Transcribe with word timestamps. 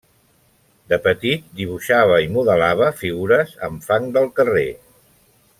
De 0.93 0.97
petit 1.07 1.51
dibuixava 1.59 2.17
i 2.29 2.31
modelava 2.37 2.91
figures 3.05 3.55
amb 3.71 3.89
fang 3.91 4.13
del 4.17 4.35
carrer. 4.41 4.69